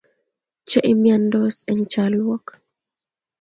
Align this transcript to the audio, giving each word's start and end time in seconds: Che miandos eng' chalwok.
Che 0.69 0.79
miandos 1.01 1.55
eng' 1.71 1.87
chalwok. 1.91 2.45